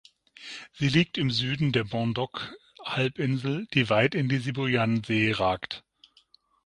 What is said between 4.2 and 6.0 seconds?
die Sibuyan-See ragt.